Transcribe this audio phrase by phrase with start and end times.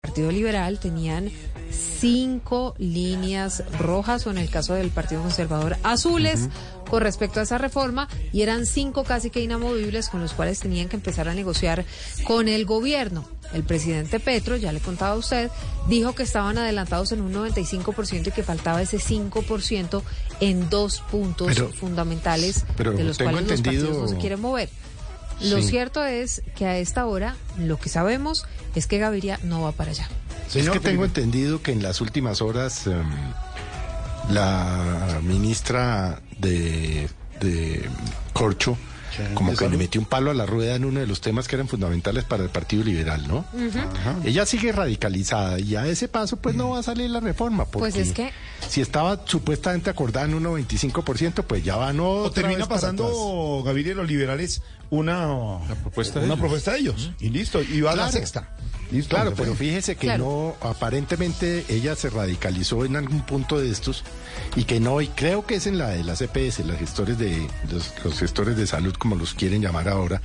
[0.00, 1.28] Partido Liberal tenían
[1.72, 6.48] cinco líneas rojas o en el caso del Partido Conservador azules
[6.88, 10.88] con respecto a esa reforma y eran cinco casi que inamovibles con los cuales tenían
[10.88, 11.84] que empezar a negociar
[12.24, 13.28] con el gobierno.
[13.52, 15.50] El presidente Petro, ya le contaba a usted,
[15.88, 20.02] dijo que estaban adelantados en un 95% y que faltaba ese 5%
[20.40, 24.68] en dos puntos Pero- fundamentales pero de los cuales los partidos no se quieren mover.
[25.40, 25.68] Lo Sí.
[25.68, 29.90] cierto es que a esta hora lo que sabemos es que Gaviria no va para
[29.92, 30.08] allá.
[30.54, 33.04] es que tengo entendido que en las últimas horas em,
[34.30, 37.08] la ministra de,
[37.40, 37.88] de
[38.32, 38.76] Corcho
[39.34, 41.56] como que le metió un palo a la rueda en uno de los temas que
[41.56, 43.44] eran fundamentales para el Partido Liberal, ¿no?
[44.22, 47.64] Ella sigue radicalizada y a ese paso pues no va a salir la reforma.
[47.64, 48.30] Porque Pues es que-
[48.68, 53.94] Si estaba supuestamente acordada en un 95%, pues ya van O otra termina pasando, Gaviria
[53.94, 56.40] los liberales, una, propuesta de una ellos.
[56.40, 57.10] propuesta de ellos.
[57.20, 58.50] Y listo, y va a la sexta.
[58.90, 60.56] Listo, Claro, pero fíjese que Claro.
[60.60, 64.02] no, aparentemente ella se radicalizó en algún punto de estos
[64.56, 67.46] y que no, y creo que es en la de las EPS, las gestores de,
[67.70, 70.22] los, los gestores de salud, como los quieren llamar ahora,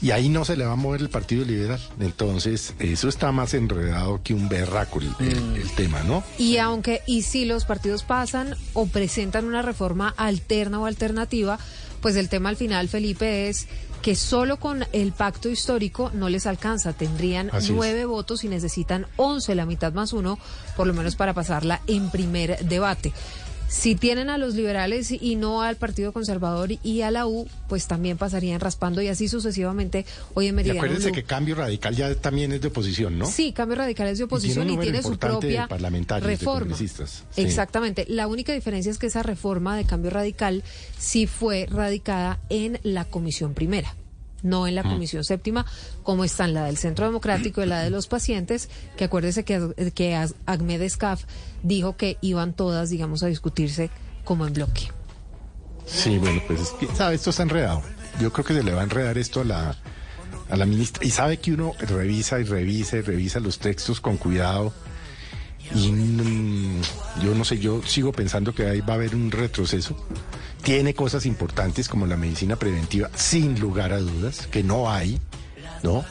[0.00, 1.80] y ahí no se le va a mover el Partido Liberal.
[1.98, 6.22] Entonces, eso está más enredado que un berraco el, el- el tema, ¿no?
[6.38, 11.58] Y aunque, y si los partidos pasan o presentan una reforma alterna o alternativa,
[12.00, 13.66] pues el tema al final, Felipe, es
[14.02, 16.92] que solo con el pacto histórico no les alcanza.
[16.92, 17.70] Tendrían Así es.
[17.72, 20.38] nueve votos y necesitan once, la mitad más uno,
[20.76, 23.12] por lo menos para pasarla en primer debate.
[23.68, 27.86] Si tienen a los liberales y no al Partido Conservador y a la U, pues
[27.86, 31.14] también pasarían raspando y así sucesivamente hoy en Y Meridiano acuérdense Blue.
[31.14, 33.26] que Cambio Radical ya también es de oposición, ¿no?
[33.26, 36.76] Sí, Cambio Radical es de oposición un y tiene su de propia parlamentarios, de reforma.
[36.76, 36.88] sí.
[37.36, 38.06] Exactamente.
[38.08, 40.64] La única diferencia es que esa reforma de Cambio Radical
[40.98, 43.94] sí fue radicada en la Comisión Primera.
[44.42, 45.66] No en la Comisión Séptima,
[46.02, 50.14] como están la del Centro Democrático y la de los pacientes, que acuérdese que, que
[50.46, 51.24] Ahmed Escaf
[51.62, 53.90] dijo que iban todas, digamos, a discutirse
[54.24, 54.88] como en bloque.
[55.86, 57.14] Sí, bueno, pues es que, ¿sabe?
[57.14, 57.82] Esto está enredado.
[58.20, 59.76] Yo creo que se le va a enredar esto a la,
[60.50, 61.04] a la ministra.
[61.04, 64.72] Y sabe que uno revisa y revisa y revisa los textos con cuidado.
[65.74, 66.82] Y mm,
[67.22, 69.96] yo no sé, yo sigo pensando que ahí va a haber un retroceso.
[70.68, 75.18] Tiene cosas importantes como la medicina preventiva, sin lugar a dudas, que no hay,
[75.82, 76.04] ¿no?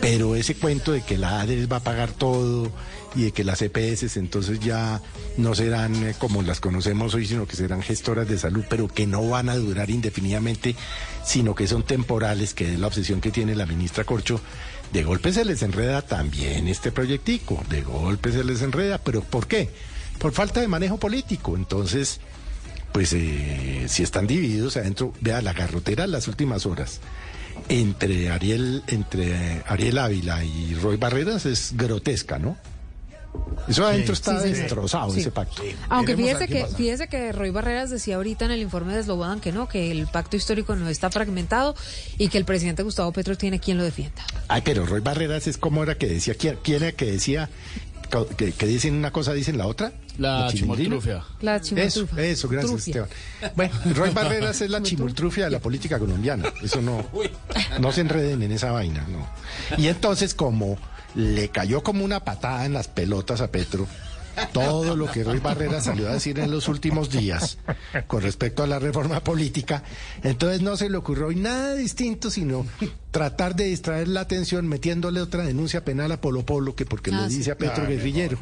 [0.00, 2.72] Pero ese cuento de que la ADES va a pagar todo
[3.14, 5.00] y de que las EPS entonces ya
[5.36, 9.06] no serán eh, como las conocemos hoy, sino que serán gestoras de salud, pero que
[9.06, 10.74] no van a durar indefinidamente,
[11.24, 14.40] sino que son temporales, que es la obsesión que tiene la ministra Corcho.
[14.92, 19.46] De golpe se les enreda también este proyectico, de golpe se les enreda, pero ¿por
[19.46, 19.70] qué?
[20.18, 21.54] Por falta de manejo político.
[21.54, 22.20] Entonces,
[22.94, 27.00] pues eh, si están divididos adentro, vea la garrotera en las últimas horas
[27.68, 32.56] entre Ariel, entre Ariel Ávila y Roy Barreras es grotesca, ¿no?
[33.66, 34.60] Eso adentro está sí, sí, sí.
[34.60, 35.20] destrozado, Sí.
[35.22, 35.60] ese pacto.
[35.88, 36.76] Aunque fíjese que, pasa.
[36.76, 40.06] fíjese que Roy Barreras decía ahorita en el informe de Slobodan que no, que el
[40.06, 41.74] pacto histórico no está fragmentado
[42.16, 44.22] y que el presidente Gustavo Petro tiene quien lo defienda.
[44.46, 47.50] Ay, pero Roy Barreras es como era que decía, ¿quién, quién era que decía
[48.36, 49.92] que, que dicen una cosa, dicen la otra?
[50.18, 50.48] La.
[51.40, 52.22] La Eso, chimoltrufa.
[52.22, 53.08] eso, gracias Trufia.
[53.40, 53.52] Esteban.
[53.56, 56.52] Bueno, Roy Barreras es la chimultrufia de la política colombiana.
[56.62, 57.04] Eso no,
[57.80, 59.28] no se enreden en esa vaina, no.
[59.76, 60.78] Y entonces como
[61.14, 63.86] le cayó como una patada en las pelotas a Petro,
[64.52, 67.58] todo lo que Roy Barreras salió a decir en los últimos días
[68.06, 69.82] con respecto a la reforma política,
[70.22, 72.66] entonces no se le ocurrió hoy nada distinto sino
[73.10, 77.22] tratar de distraer la atención metiéndole otra denuncia penal a Polo Polo que porque Ah,
[77.22, 77.38] le sí.
[77.38, 78.38] dice a Petro guerrillero.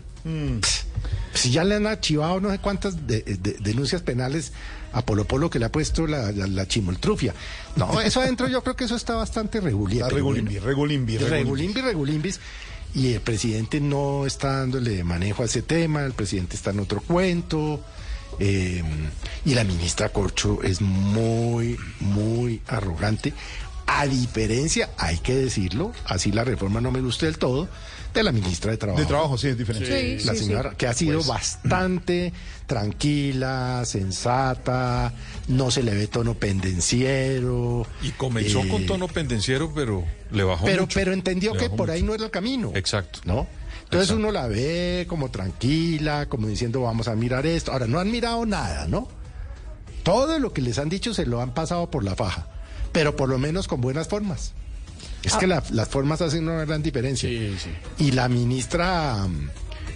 [1.35, 4.53] Si ya le han archivado no sé cuántas de- de- denuncias penales
[4.93, 7.35] a Polo Polo que le ha puesto la, la, la chimoltrufia.
[7.77, 11.19] No, eso adentro yo creo que eso está bastante pero regulimbi, regulimbi, regulimbi.
[11.19, 12.41] Regulimbi, regulimbis.
[12.95, 17.01] Y el presidente no está dándole manejo a ese tema, el presidente está en otro
[17.01, 17.81] cuento.
[18.39, 18.83] eh,
[19.45, 23.33] y la ministra Corcho es muy, muy arrogante.
[23.99, 27.69] A diferencia, hay que decirlo, así la reforma no me gusta del todo,
[28.15, 29.01] de la ministra de Trabajo.
[29.01, 30.19] De trabajo, sí, es diferente.
[30.21, 30.45] Sí, La sí, sí.
[30.47, 31.29] señora que ha sido Pues.
[31.29, 32.33] bastante
[32.67, 35.13] tranquila, sensata,
[35.49, 37.87] no se le ve tono pendenciero.
[38.03, 40.95] Y comenzó eh, con tono pendenciero, pero le bajó pero, mucho.
[40.99, 41.93] pero entendió que por mucho.
[41.93, 42.73] ahí no era el camino.
[42.75, 43.21] Exacto.
[43.25, 43.47] ¿No?
[43.85, 44.17] Entonces Exacto.
[44.17, 47.73] uno la ve como tranquila, como diciendo vamos a mirar esto.
[47.73, 49.09] Ahora, no han mirado nada, ¿no?
[50.03, 52.47] Todo lo que les han dicho se lo han pasado por la faja,
[52.93, 54.53] pero por lo menos con buenas formas.
[55.25, 57.29] Es que la- las formas hacen una gran diferencia.
[57.99, 59.51] Y la ministra mm,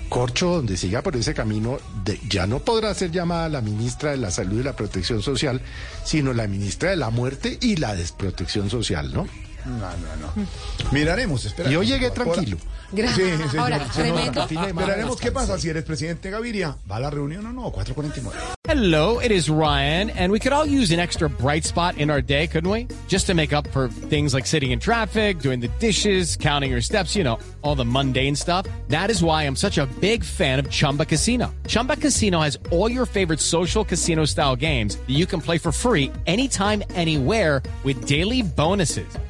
[0.08, 4.18] Corcho, donde siga por ese camino, de- ya no podrá ser llamada la ministra de
[4.18, 5.60] la Salud y la Protección Social,
[6.04, 9.26] sino la ministra de la Muerte y la desprotección social, ¿no?
[9.66, 10.46] No, no, no.
[10.92, 11.70] Miraremos, espera.
[11.70, 12.56] Y hoy llegué tranquilo.
[12.92, 14.46] Gra- Sí, sí, Ahora, sí, tremendo.
[14.46, 16.76] Fin de semana Miraremos qué pasa si eres presidente Gaviria.
[16.88, 17.72] ¿Va a la reunión o no?
[17.72, 18.38] 449.
[18.68, 22.20] Hello, it is Ryan, and we could all use an extra bright spot in our
[22.22, 22.86] day, couldn't we?
[23.08, 26.80] Just to make up for things like sitting in traffic, doing the dishes, counting your
[26.80, 28.66] steps, you know, all the mundane stuff.
[28.88, 31.52] That is why I'm such a big fan of Chumba Casino.
[31.66, 35.72] Chumba Casino has all your favorite social casino style games that you can play for
[35.72, 39.06] free anytime, anywhere with daily bonuses.